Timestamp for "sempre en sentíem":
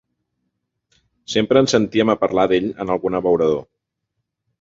1.33-2.13